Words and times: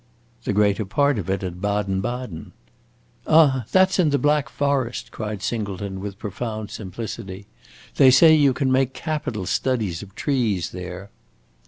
"The 0.45 0.51
greater 0.53 0.83
part 0.83 1.19
of 1.19 1.29
it 1.29 1.43
at 1.43 1.61
Baden 1.61 2.01
Baden." 2.01 2.53
"Ah, 3.27 3.65
that 3.71 3.91
's 3.91 3.99
in 3.99 4.09
the 4.09 4.17
Black 4.17 4.49
Forest," 4.49 5.11
cried 5.11 5.43
Singleton, 5.43 5.99
with 5.99 6.17
profound 6.17 6.71
simplicity. 6.71 7.45
"They 7.97 8.09
say 8.09 8.33
you 8.33 8.51
can 8.53 8.71
make 8.71 8.93
capital 8.95 9.45
studies 9.45 10.01
of 10.01 10.15
trees 10.15 10.71
there." 10.71 11.11